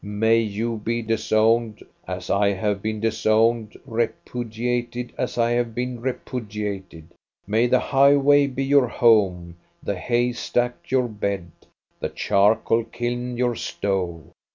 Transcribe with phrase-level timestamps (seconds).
[0.03, 6.41] May you be disowned, as I have been disowned, repudiated as I have been repu
[6.47, 7.03] diated!
[7.45, 11.51] May the highway be your home, the hay stack your bed,
[11.99, 14.31] the charcoal kiln your stove